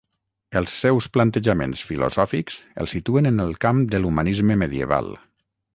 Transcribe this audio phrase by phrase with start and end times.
[0.61, 5.17] Els seus plantejaments filosòfics el situen en el camp de l'humanisme medieval.